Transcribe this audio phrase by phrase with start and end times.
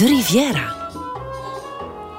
[0.00, 0.90] De Riviera.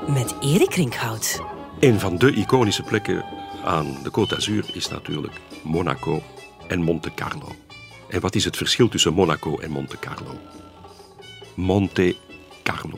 [0.08, 1.42] Met Erik Rinkhout.
[1.80, 3.26] Een van de iconische plekken
[3.64, 6.24] aan de Côte d'Azur is natuurlijk Monaco
[6.68, 7.56] en Monte Carlo.
[8.10, 10.40] En wat is het verschil tussen Monaco en Monte Carlo?
[11.56, 12.16] Monte
[12.64, 12.98] Carlo.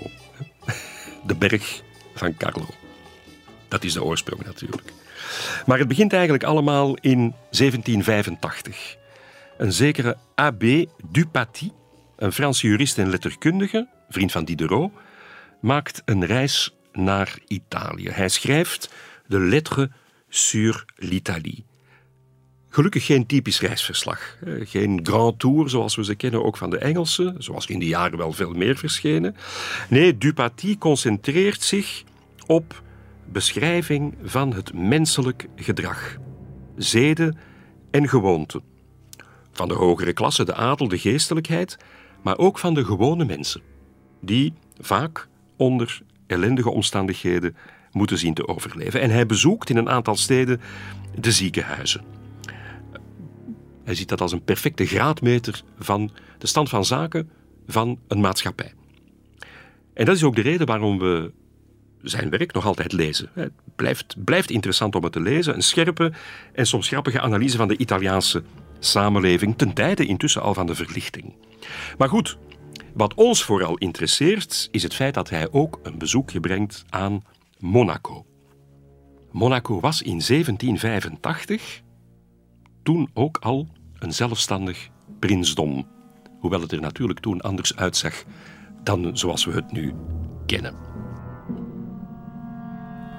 [1.28, 1.82] De berg
[2.16, 2.66] van Carlo.
[3.68, 4.94] Dat is de oorsprong natuurlijk.
[5.66, 7.20] Maar het begint eigenlijk allemaal in
[7.50, 8.98] 1785.
[9.58, 11.72] Een zekere Abbé Dupaty,
[12.16, 14.92] een Franse jurist en letterkundige, vriend van Diderot,
[15.62, 18.10] maakt een reis naar Italië.
[18.10, 18.94] Hij schrijft
[19.28, 19.92] de Lettre
[20.30, 21.66] sur l'Italie.
[22.70, 24.38] Gelukkig geen typisch reisverslag.
[24.60, 28.18] Geen grand tour zoals we ze kennen, ook van de Engelsen, zoals in die jaren
[28.18, 29.36] wel veel meer verschenen.
[29.90, 32.04] Nee, Dupaty concentreert zich
[32.46, 32.82] op
[33.26, 36.18] beschrijving van het menselijk gedrag,
[36.76, 37.38] zeden
[37.92, 38.62] en gewoonten.
[39.52, 41.78] Van de hogere klasse, de adel, de geestelijkheid,
[42.22, 43.62] maar ook van de gewone mensen,
[44.24, 47.56] die vaak onder ellendige omstandigheden
[47.92, 49.02] moeten zien te overleven.
[49.02, 50.62] En hij bezoekt in een aantal steden
[51.20, 52.02] de ziekenhuizen.
[53.84, 57.30] Hij ziet dat als een perfecte graadmeter van de stand van zaken
[57.68, 58.74] van een maatschappij.
[59.94, 61.32] En dat is ook de reden waarom we
[62.02, 63.30] zijn werk nog altijd lezen.
[63.34, 65.54] Het blijft, blijft interessant om het te lezen.
[65.56, 66.12] Een scherpe
[66.54, 68.44] en soms grappige analyse van de Italiaanse
[68.80, 71.34] samenleving, ten tijde intussen al van de verlichting.
[71.98, 72.38] Maar goed,
[72.94, 77.24] wat ons vooral interesseert, is het feit dat hij ook een bezoekje brengt aan
[77.60, 78.26] Monaco.
[79.32, 81.82] Monaco was in 1785
[82.84, 83.68] toen ook al
[84.00, 84.90] een zelfstandig
[85.20, 85.88] prinsdom,
[86.40, 88.24] hoewel het er natuurlijk toen anders uitzag
[88.84, 89.94] dan zoals we het nu
[90.46, 90.76] kennen.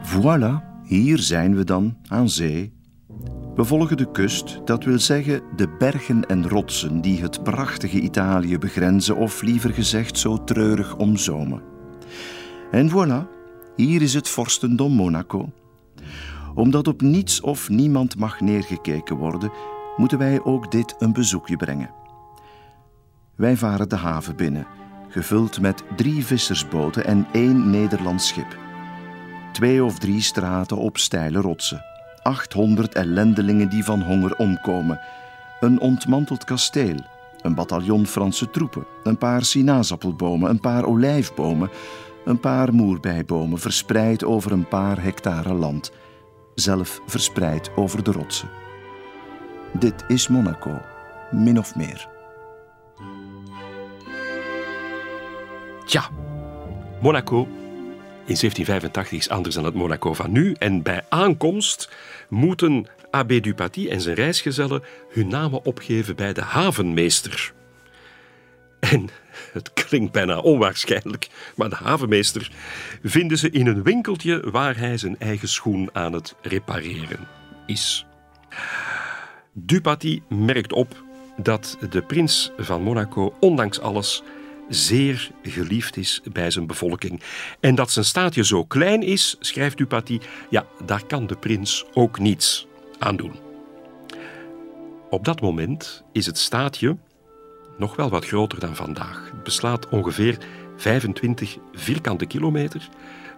[0.03, 2.73] Voilà, hier zijn we dan aan zee.
[3.57, 8.59] We volgen de kust, dat wil zeggen de bergen en rotsen die het prachtige Italië
[8.59, 11.63] begrenzen, of liever gezegd zo treurig omzomen.
[12.71, 13.29] En voilà,
[13.77, 15.53] hier is het vorstendom Monaco.
[16.55, 19.53] Omdat op niets of niemand mag neergekeken worden,
[19.97, 21.91] moeten wij ook dit een bezoekje brengen.
[23.37, 24.67] Wij varen de haven binnen,
[25.09, 28.59] gevuld met drie vissersboten en één Nederlands schip.
[29.53, 31.94] Twee of drie straten op steile rotsen.
[32.25, 35.01] 800 ellendelingen die van honger omkomen.
[35.61, 36.97] Een ontmanteld kasteel.
[37.43, 38.87] Een bataljon Franse troepen.
[39.03, 40.51] Een paar sinaasappelbomen.
[40.51, 41.71] Een paar olijfbomen.
[42.25, 45.93] Een paar moerbeibomen verspreid over een paar hectare land.
[46.55, 48.49] Zelf verspreid over de rotsen.
[49.73, 50.81] Dit is Monaco,
[51.31, 52.09] min of meer.
[55.85, 56.09] Tja,
[57.01, 57.49] Monaco
[58.27, 60.55] in 1785 is anders dan het Monaco van nu.
[60.59, 61.91] En bij aankomst
[62.29, 67.53] moeten Abbé Dupaty en zijn reisgezellen hun namen opgeven bij de havenmeester.
[68.81, 69.09] En
[69.53, 72.51] het klinkt bijna onwaarschijnlijk, maar de havenmeester
[73.03, 77.29] vinden ze in een winkeltje waar hij zijn eigen schoen aan het repareren
[77.67, 78.07] is.
[79.53, 81.03] Dupaty merkt op
[81.37, 84.23] dat de prins van Monaco ondanks alles
[84.69, 87.21] zeer geliefd is bij zijn bevolking.
[87.61, 90.21] En dat zijn staatje zo klein is, schrijft Dupaty,
[90.51, 92.67] ja, daar kan de prins ook niets
[92.99, 93.35] aan doen.
[95.11, 96.97] Op dat moment is het staatje
[97.79, 99.31] nog wel wat groter dan vandaag.
[99.31, 100.39] Het beslaat ongeveer
[100.77, 102.89] 25 vierkante kilometer,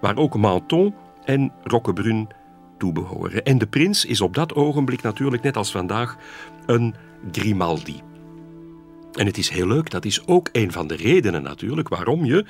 [0.00, 0.94] waar ook Menton
[1.24, 2.26] en Roquebrune
[2.78, 3.44] toe behoren.
[3.44, 6.16] En de prins is op dat ogenblik natuurlijk net als vandaag
[6.66, 6.94] een
[7.32, 8.05] Grimaldi.
[9.16, 12.46] En het is heel leuk, dat is ook een van de redenen natuurlijk waarom je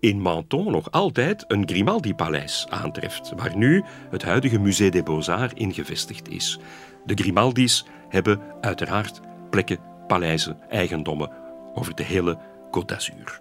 [0.00, 5.74] in Menton nog altijd een Grimaldi-paleis aantreft, waar nu het huidige Musée des Beaux-Arts in
[5.74, 6.58] gevestigd is.
[7.04, 9.20] De Grimaldis hebben uiteraard
[9.50, 11.30] plekken, paleizen, eigendommen
[11.74, 12.38] over de hele
[12.70, 13.40] Côte d'Azur.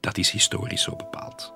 [0.00, 1.52] Dat is historisch zo bepaald.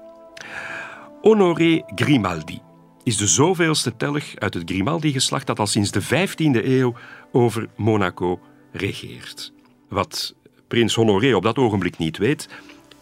[1.23, 2.61] Honoré Grimaldi
[3.03, 6.95] is de zoveelste telg uit het Grimaldi-geslacht dat al sinds de 15e eeuw
[7.33, 8.41] over Monaco
[8.73, 9.53] regeert.
[9.89, 10.35] Wat
[10.69, 12.49] prins Honoré op dat ogenblik niet weet,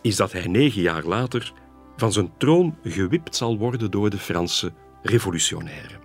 [0.00, 1.52] is dat hij negen jaar later
[1.96, 4.72] van zijn troon gewipt zal worden door de Franse
[5.02, 6.00] revolutionairen.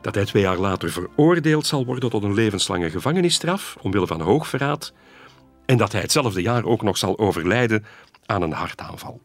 [0.00, 4.92] Dat hij twee jaar later veroordeeld zal worden tot een levenslange gevangenisstraf omwille van hoogverraad
[5.66, 7.84] en dat hij hetzelfde jaar ook nog zal overlijden
[8.26, 9.20] aan een hartaanval.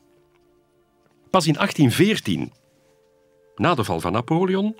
[1.29, 2.51] Pas in 1814,
[3.55, 4.75] na de val van Napoleon,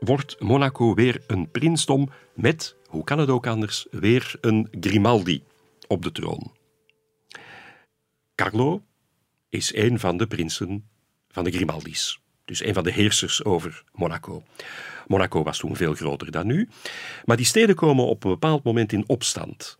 [0.00, 5.44] wordt Monaco weer een prinsdom met, hoe kan het ook anders, weer een Grimaldi
[5.86, 6.52] op de troon.
[8.34, 8.84] Carlo
[9.48, 10.88] is een van de prinsen
[11.28, 14.42] van de Grimaldis, dus een van de heersers over Monaco.
[15.06, 16.68] Monaco was toen veel groter dan nu,
[17.24, 19.78] maar die steden komen op een bepaald moment in opstand,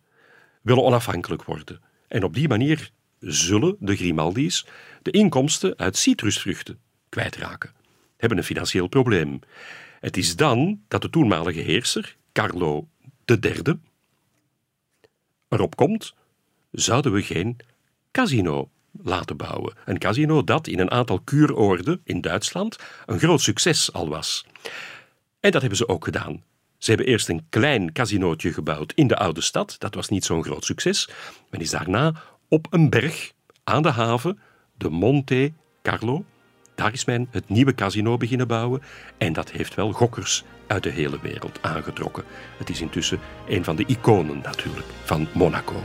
[0.62, 4.66] willen onafhankelijk worden en op die manier zullen de Grimaldi's
[5.02, 6.78] de inkomsten uit citrusvruchten
[7.08, 7.74] kwijtraken,
[8.16, 9.38] hebben een financieel probleem.
[10.00, 12.88] Het is dan dat de toenmalige heerser, Carlo
[13.26, 13.78] III,
[15.48, 16.14] erop komt:
[16.70, 17.56] zouden we geen
[18.10, 18.70] casino
[19.02, 19.74] laten bouwen?
[19.84, 22.76] Een casino dat in een aantal kuuroorden in Duitsland
[23.06, 24.46] een groot succes al was.
[25.40, 26.42] En dat hebben ze ook gedaan.
[26.78, 29.76] Ze hebben eerst een klein casinootje gebouwd in de oude stad.
[29.78, 31.08] Dat was niet zo'n groot succes.
[31.50, 33.32] Men is daarna op een berg
[33.64, 34.38] aan de haven,
[34.74, 35.52] de Monte
[35.82, 36.24] Carlo.
[36.76, 38.82] Daar is men het nieuwe casino beginnen bouwen.
[39.18, 42.24] En dat heeft wel gokkers uit de hele wereld aangetrokken.
[42.58, 43.18] Het is intussen
[43.48, 45.84] een van de iconen natuurlijk van Monaco.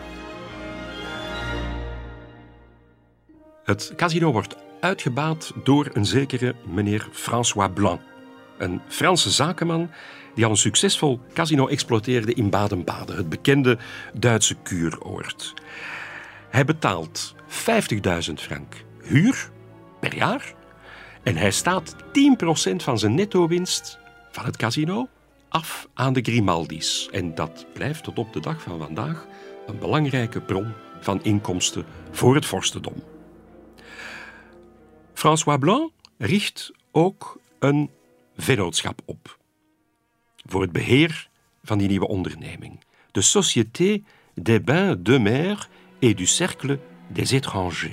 [3.64, 8.02] Het casino wordt uitgebaat door een zekere meneer François Blanc,
[8.58, 9.90] een Franse zakenman
[10.36, 13.78] die al een succesvol casino exploiteerde in Baden-Baden, het bekende
[14.14, 15.54] Duitse kuuroord.
[16.50, 19.50] Hij betaalt 50.000 frank huur
[20.00, 20.54] per jaar
[21.24, 24.00] en hij staat 10% van zijn netto-winst
[24.32, 25.08] van het casino
[25.50, 27.10] af aan de Grimaldi's.
[27.12, 29.28] En dat blijft tot op de dag van vandaag
[29.68, 33.04] een belangrijke bron van inkomsten voor het vorstendom.
[35.14, 37.90] François Blanc richt ook een
[38.38, 39.40] vennootschap op
[40.46, 41.30] voor het beheer
[41.64, 42.80] van die nieuwe onderneming.
[43.12, 44.04] De Société
[44.34, 45.70] des Bains de Mer
[46.00, 47.88] et du Cercle des Étrangers.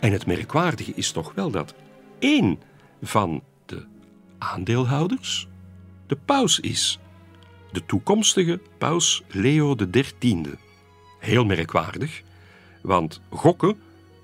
[0.00, 1.74] En het merkwaardige is toch wel dat
[2.18, 2.60] één
[3.02, 3.86] van de
[4.38, 5.48] aandeelhouders
[6.06, 6.98] de paus is.
[7.72, 10.42] De toekomstige paus Leo XIII.
[11.18, 12.22] Heel merkwaardig,
[12.82, 13.76] want gokken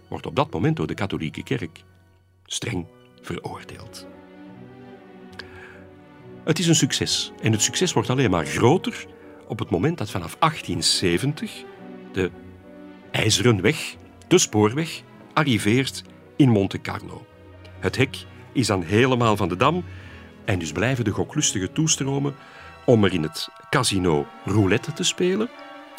[0.08, 1.84] wordt op dat moment door de katholieke kerk
[2.44, 2.86] streng
[3.20, 4.06] veroordeeld.
[6.44, 9.06] Het is een succes en het succes wordt alleen maar groter
[9.48, 11.64] op het moment dat vanaf 1870
[12.12, 12.30] de
[13.10, 13.96] ijzeren weg,
[14.28, 15.02] de spoorweg,
[15.32, 16.02] arriveert
[16.36, 17.26] in Monte Carlo.
[17.84, 19.84] Het hek is dan helemaal van de dam
[20.44, 22.34] en dus blijven de goklustigen toestromen
[22.84, 25.48] om er in het casino roulette te spelen.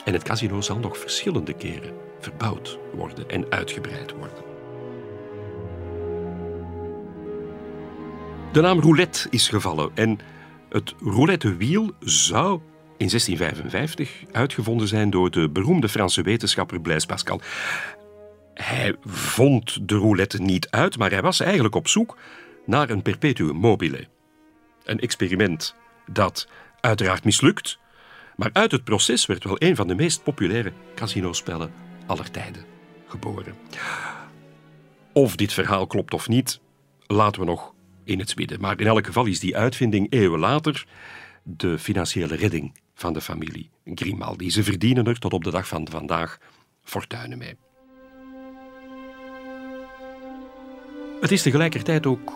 [0.06, 4.44] En het casino zal nog verschillende keren verbouwd worden en uitgebreid worden.
[8.52, 10.20] De naam roulette is gevallen en
[10.70, 12.60] het roulettewiel zou
[12.98, 17.42] in 1655 uitgevonden zijn door de beroemde Franse wetenschapper Blaise Pascal.
[18.56, 22.18] Hij vond de roulette niet uit, maar hij was eigenlijk op zoek
[22.66, 24.08] naar een perpetuum mobile.
[24.84, 25.76] Een experiment
[26.12, 26.48] dat
[26.80, 27.80] uiteraard mislukt,
[28.36, 31.74] maar uit het proces werd wel een van de meest populaire casinospellen
[32.06, 32.66] aller tijden
[33.08, 33.56] geboren.
[35.14, 36.60] Of dit verhaal klopt of niet,
[37.08, 37.74] laten we nog
[38.04, 38.62] in het midden.
[38.62, 40.86] Maar in elk geval is die uitvinding eeuwen later
[41.44, 44.52] de financiële redding van de familie Grimaldi.
[44.52, 46.38] Ze verdienen er tot op de dag van vandaag
[46.84, 47.65] fortuinen mee.
[51.22, 52.34] Het is tegelijkertijd ook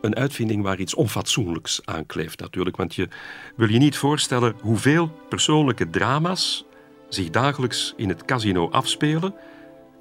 [0.00, 2.76] een uitvinding waar iets onfatsoenlijks aan kleeft natuurlijk.
[2.76, 3.08] Want je
[3.56, 6.64] wil je niet voorstellen hoeveel persoonlijke drama's
[7.08, 9.34] zich dagelijks in het casino afspelen.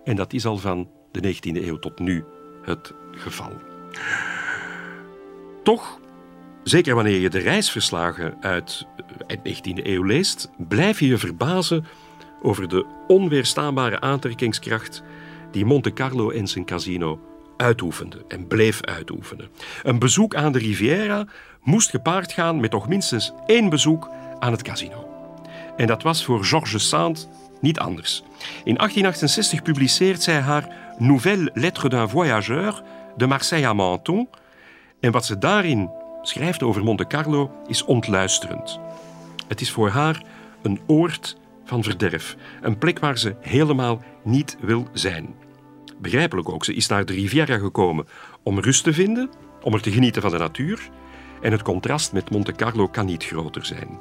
[0.04, 2.24] En dat is al van de 19e eeuw tot nu
[2.62, 3.52] het geval.
[5.64, 6.00] Toch,
[6.64, 8.86] zeker wanneer je de reisverslagen uit
[9.28, 11.86] de 19e eeuw leest, blijf je je verbazen
[12.42, 15.04] over de onweerstaanbare aantrekkingskracht
[15.52, 17.20] die Monte Carlo en zijn casino
[17.58, 19.50] uitoefende en bleef uitoefenen.
[19.84, 21.26] Een bezoek aan de Riviera
[21.62, 25.08] moest gepaard gaan met toch minstens één bezoek aan het casino.
[25.78, 27.30] En dat was voor Georges Sand
[27.62, 28.24] niet anders.
[28.64, 32.84] In 1868 publiceert zij haar Nouvelle Lettre d'un voyageur
[33.18, 34.30] de Marseille à Menton.
[35.00, 35.90] En wat ze daarin
[36.22, 38.80] schrijft over Monte Carlo is ontluisterend.
[39.48, 40.24] Het is voor haar
[40.62, 45.45] een oord van verderf, een plek waar ze helemaal niet wil zijn.
[45.98, 48.08] Begrijpelijk ook, ze is naar de Riviera gekomen
[48.44, 49.30] om rust te vinden,
[49.62, 50.90] om er te genieten van de natuur.
[51.42, 54.00] En het contrast met Monte Carlo kan niet groter zijn.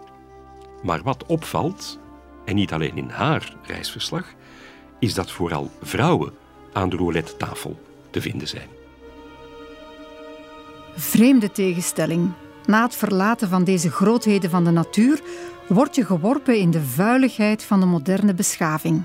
[0.83, 1.99] Maar wat opvalt,
[2.45, 4.35] en niet alleen in haar reisverslag,
[4.99, 6.33] is dat vooral vrouwen
[6.73, 8.69] aan de roulette-tafel te vinden zijn.
[10.97, 12.33] Vreemde tegenstelling.
[12.67, 15.21] Na het verlaten van deze grootheden van de natuur
[15.69, 19.05] word je geworpen in de vuiligheid van de moderne beschaving.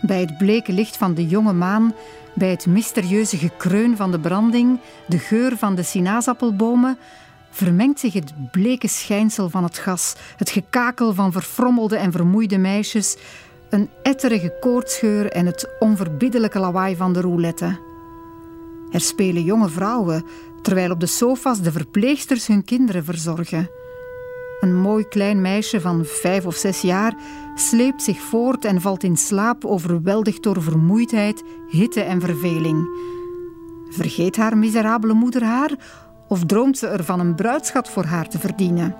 [0.00, 1.94] Bij het bleke licht van de jonge maan,
[2.34, 6.98] bij het mysterieuze gekreun van de branding, de geur van de sinaasappelbomen,
[7.50, 13.16] vermengt zich het bleke schijnsel van het gas, het gekakel van verfrommelde en vermoeide meisjes,
[13.70, 17.78] een etterige koortsgeur en het onverbiddelijke lawaai van de roulette.
[18.90, 20.24] Er spelen jonge vrouwen,
[20.62, 23.70] terwijl op de sofa's de verpleegsters hun kinderen verzorgen.
[24.60, 27.14] Een mooi klein meisje van vijf of zes jaar
[27.54, 32.88] sleept zich voort en valt in slaap overweldigd door vermoeidheid, hitte en verveling.
[33.88, 35.70] Vergeet haar miserabele moeder haar
[36.28, 38.96] of droomt ze ervan een bruidschat voor haar te verdienen?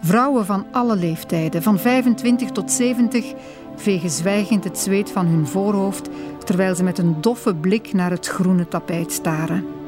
[0.00, 3.32] Vrouwen van alle leeftijden, van 25 tot 70,
[3.76, 6.08] vegen zwijgend het zweet van hun voorhoofd
[6.44, 9.81] terwijl ze met een doffe blik naar het groene tapijt staren.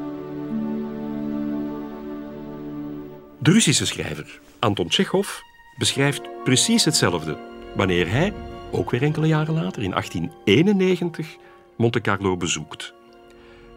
[3.45, 5.39] De Russische schrijver Anton Tchekhov
[5.77, 7.37] beschrijft precies hetzelfde
[7.75, 8.33] wanneer hij,
[8.71, 11.35] ook weer enkele jaren later, in 1891,
[11.77, 12.93] Monte Carlo bezoekt.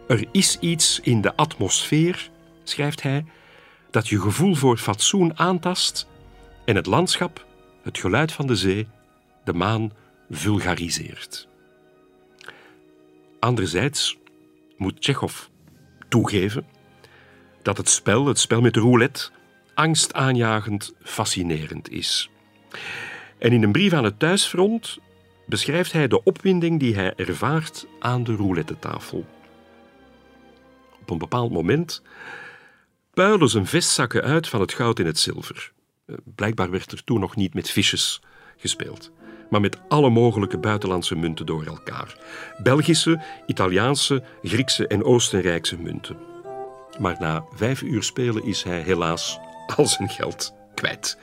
[0.07, 2.29] Er is iets in de atmosfeer,
[2.63, 3.25] schrijft hij,
[3.91, 6.07] dat je gevoel voor fatsoen aantast
[6.65, 7.45] en het landschap,
[7.83, 8.87] het geluid van de zee,
[9.43, 9.91] de maan
[10.29, 11.47] vulgariseert.
[13.39, 14.17] Anderzijds
[14.77, 15.45] moet Tsjechov
[16.07, 16.65] toegeven
[17.61, 19.31] dat het spel, het spel met de roulette,
[19.79, 22.29] angstaanjagend fascinerend is.
[23.37, 24.97] En in een brief aan het thuisfront
[25.45, 29.25] beschrijft hij de opwinding die hij ervaart aan de roulette-tafel.
[31.01, 32.01] Op een bepaald moment
[33.13, 35.71] puilen zijn vestzakken uit van het goud en het zilver.
[36.05, 38.21] Eh, blijkbaar werd er toen nog niet met fiches
[38.57, 39.11] gespeeld,
[39.49, 42.17] maar met alle mogelijke buitenlandse munten door elkaar.
[42.63, 46.17] Belgische, Italiaanse, Griekse en Oostenrijkse munten.
[46.99, 49.39] Maar na vijf uur spelen is hij helaas
[49.75, 51.17] al zijn geld kwijt.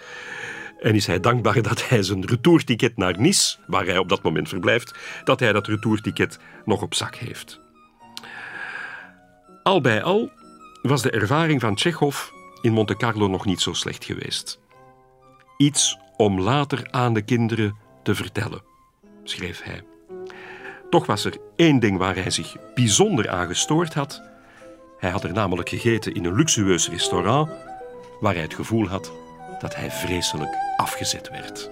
[0.81, 4.49] En is hij dankbaar dat hij zijn retourticket naar Nice, waar hij op dat moment
[4.49, 7.61] verblijft, dat hij dat retourticket nog op zak heeft.
[9.63, 10.31] Al bij al
[10.83, 12.29] was de ervaring van Tsjechov
[12.63, 14.61] in Monte Carlo nog niet zo slecht geweest.
[15.57, 18.63] Iets om later aan de kinderen te vertellen,
[19.25, 19.83] schreef hij.
[20.91, 24.23] Toch was er één ding waar hij zich bijzonder aan gestoord had.
[24.99, 27.51] Hij had er namelijk gegeten in een luxueus restaurant
[28.21, 29.13] waar hij het gevoel had
[29.59, 31.71] dat hij vreselijk afgezet werd.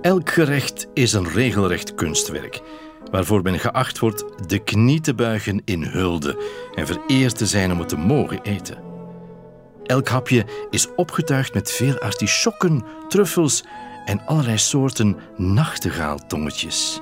[0.00, 2.60] Elk gerecht is een regelrecht kunstwerk,
[3.10, 6.42] waarvoor men geacht wordt de knie te buigen in hulde
[6.74, 8.78] en vereerd te zijn om het te mogen eten.
[9.86, 13.64] Elk hapje is opgetuigd met veel artisjokken, truffels
[14.04, 17.00] en allerlei soorten nachtegaaltongetjes.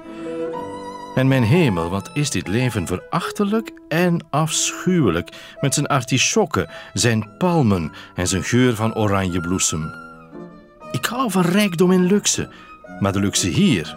[1.17, 7.93] En mijn hemel, wat is dit leven verachtelijk en afschuwelijk, met zijn artisjokken, zijn palmen
[8.15, 9.95] en zijn geur van oranjebloesem.
[10.91, 12.49] Ik hou van rijkdom en luxe,
[13.01, 13.97] maar de luxe hier,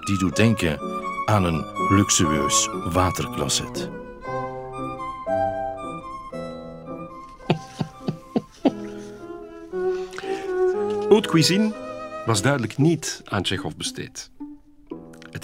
[0.00, 0.78] die doet denken
[1.24, 3.90] aan een luxueus watercloset.
[11.08, 11.74] Haute cuisine
[12.26, 14.32] was duidelijk niet aan Tsjechov besteed.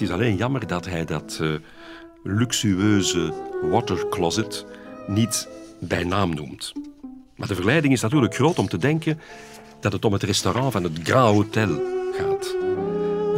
[0.01, 1.55] Het is alleen jammer dat hij dat uh,
[2.23, 4.67] luxueuze watercloset
[5.07, 5.49] niet
[5.81, 6.73] bij naam noemt.
[7.37, 9.21] Maar de verleiding is natuurlijk groot om te denken
[9.81, 11.81] dat het om het restaurant van het Grand Hotel
[12.13, 12.57] gaat.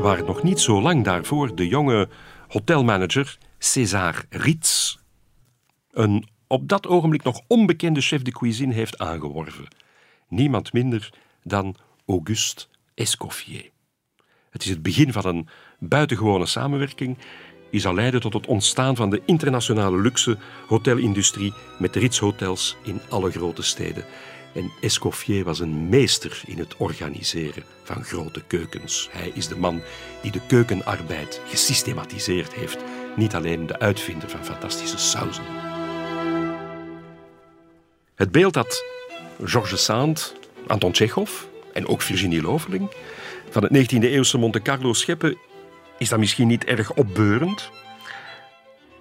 [0.02, 2.09] Waar nog niet zo lang daarvoor de jonge
[2.49, 4.97] hotelmanager César Ritz
[5.90, 9.69] een op dat ogenblik nog onbekende chef de cuisine heeft aangeworven.
[10.28, 11.76] Niemand minder dan
[12.07, 13.71] Auguste Escoffier.
[14.50, 15.49] Het is het begin van een
[15.89, 17.19] buitengewone samenwerking
[17.71, 20.37] die zal leiden tot het ontstaan van de internationale luxe
[20.67, 24.05] hotelindustrie met Ritz-hotels in alle grote steden.
[24.55, 29.09] En Escoffier was een meester in het organiseren van grote keukens.
[29.12, 29.81] Hij is de man
[30.23, 32.79] die de keukenarbeid gesystematiseerd heeft,
[33.17, 35.45] niet alleen de uitvinder van fantastische sauzen.
[38.15, 38.85] Het beeld dat
[39.45, 40.35] Georges Sand,
[40.67, 41.31] Anton Tchekhov
[41.73, 42.91] en ook Virginie Loveling
[43.51, 45.37] van het 19e-eeuwse Monte Carlo scheppen,
[46.02, 47.71] is dat misschien niet erg opbeurend.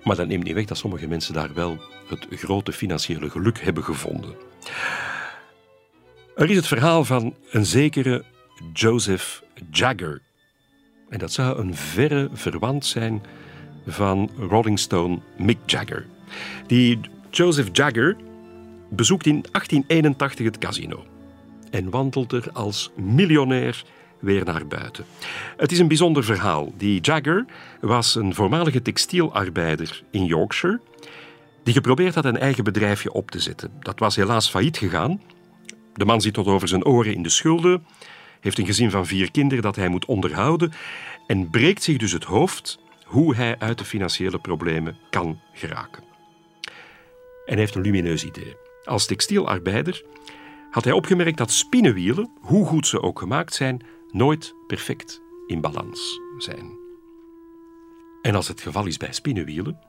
[0.04, 1.78] Maar dat neemt niet weg dat sommige mensen daar wel
[2.08, 4.36] het grote financiële geluk hebben gevonden.
[6.36, 8.24] Er is het verhaal van een zekere
[8.74, 10.22] Joseph Jagger.
[11.10, 13.24] En dat zou een verre verwant zijn
[13.88, 16.06] van Rolling Stone Mick Jagger.
[16.68, 17.00] Die
[17.32, 18.18] Joseph Jagger
[18.90, 21.06] bezoekt in 1881 het casino
[21.72, 23.84] en wandelt er als miljonair
[24.22, 25.06] weer naar buiten.
[25.58, 26.74] Het is een bijzonder verhaal.
[26.78, 27.46] Die Jagger
[27.82, 30.80] was een voormalige textielarbeider in Yorkshire
[31.64, 33.72] die geprobeerd had een eigen bedrijfje op te zetten.
[33.80, 35.22] Dat was helaas failliet gegaan.
[35.94, 37.86] De man zit tot over zijn oren in de schulden,
[38.40, 40.72] heeft een gezin van vier kinderen dat hij moet onderhouden
[41.28, 46.04] en breekt zich dus het hoofd hoe hij uit de financiële problemen kan geraken.
[47.46, 48.56] En heeft een lumineus idee.
[48.84, 50.04] Als textielarbeider
[50.72, 56.20] had hij opgemerkt dat spinnenwielen, hoe goed ze ook gemaakt zijn, nooit perfect in balans
[56.38, 56.80] zijn.
[58.22, 59.80] En als het geval is bij spinnenwielen,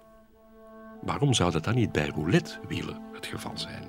[1.03, 3.89] waarom zou dat dan niet bij roulettewielen het geval zijn?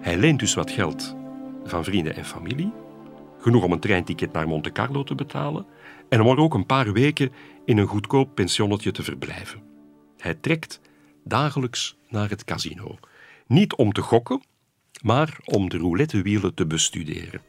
[0.00, 1.16] Hij leent dus wat geld
[1.64, 2.72] van vrienden en familie,
[3.38, 5.66] genoeg om een treinticket naar Monte Carlo te betalen
[6.08, 7.32] en om er ook een paar weken
[7.64, 9.62] in een goedkoop pensionnetje te verblijven.
[10.16, 10.80] Hij trekt
[11.24, 12.98] dagelijks naar het casino.
[13.46, 14.42] Niet om te gokken,
[15.02, 17.40] maar om de roulettewielen te bestuderen.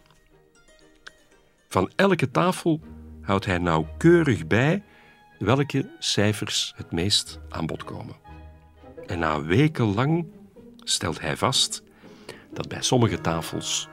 [1.77, 2.81] Van elke tafel
[3.22, 4.84] houdt hij nauwkeurig bij
[5.39, 8.15] welke cijfers het meest aan bod komen.
[9.05, 10.27] En na wekenlang
[10.77, 11.84] stelt hij vast
[12.53, 13.88] dat bij sommige tafels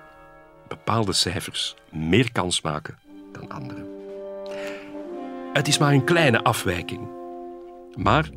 [0.69, 2.99] bepaalde cijfers meer kans maken
[3.33, 3.87] dan andere.
[5.53, 7.09] Het is maar een kleine afwijking,
[7.95, 8.31] maar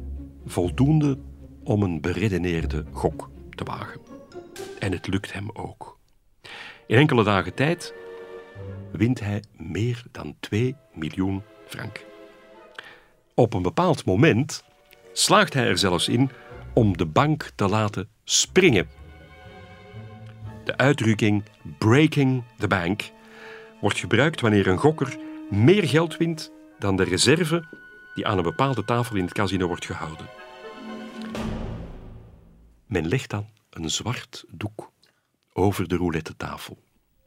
[0.45, 1.17] voldoende
[1.63, 4.01] om een beredeneerde gok te wagen.
[4.79, 5.99] En het lukt hem ook.
[6.87, 7.93] In enkele dagen tijd
[8.97, 12.05] wint hij meer dan 2 miljoen frank.
[13.33, 14.63] Op een bepaald moment
[15.13, 16.29] slaagt hij er zelfs in
[16.73, 18.87] om de bank te laten springen.
[20.63, 21.43] De uitdrukking
[21.77, 23.11] breaking the bank
[23.81, 25.17] wordt gebruikt wanneer een gokker
[25.49, 27.63] meer geld wint dan de reserve
[28.15, 30.25] die aan een bepaalde tafel in het casino wordt gehouden.
[32.85, 34.91] Men legt dan een zwart doek
[35.53, 36.77] over de roulette-tafel.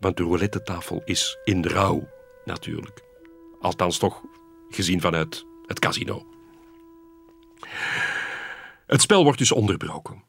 [0.01, 2.09] Want de roulette-tafel is in rouw,
[2.45, 3.03] natuurlijk.
[3.61, 4.23] Althans toch
[4.69, 6.27] gezien vanuit het casino.
[8.87, 10.25] Het spel wordt dus onderbroken.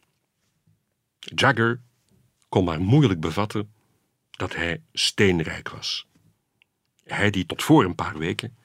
[1.20, 1.82] Jagger
[2.50, 3.74] kon maar moeilijk bevatten
[4.32, 6.08] dat hij steenrijk was.
[7.04, 8.58] Hij die tot voor een paar weken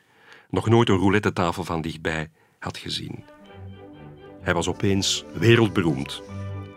[0.50, 3.24] nog nooit een roulette-tafel van dichtbij had gezien.
[4.40, 6.22] Hij was opeens wereldberoemd.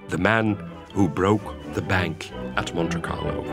[0.08, 0.58] The man
[0.94, 1.42] who broke
[1.74, 3.44] the bank at Monte Carlo.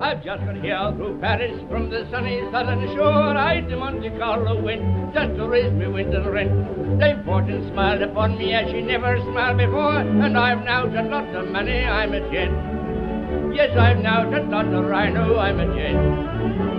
[0.00, 3.36] I've just got here through Paris from the sunny southern shore.
[3.36, 6.98] I to Monte Carlo went just to raise me winter rent.
[7.00, 11.34] Dame Fortune smiled upon me as she never smiled before, and I've now got lots
[11.34, 11.84] of money.
[11.84, 13.54] I'm a gent.
[13.54, 15.38] Yes, I've now got lots of rhino.
[15.38, 16.71] I'm a gent.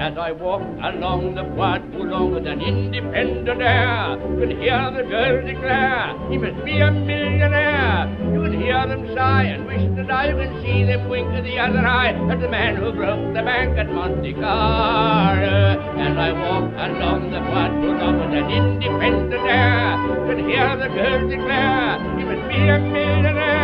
[0.00, 5.04] As I walk along the Bois Boulogne with an independent air, you can hear the
[5.04, 8.08] girls declare he must be a millionaire.
[8.32, 10.32] You can hear them sigh and wish to die.
[10.32, 13.42] You can see them wink to the other eye at the man who broke the
[13.44, 15.76] bank at Monte Carlo.
[16.00, 20.88] As I walk along the Bois Boulogne with an independent air, you can hear the
[20.96, 23.59] girls declare he must be a millionaire.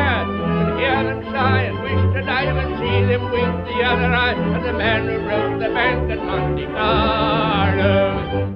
[0.78, 2.44] Hear them sigh and wish to die.
[2.44, 6.18] and see them wink the other eye at the man who broke the bank at
[6.24, 8.46] Monte Carlo.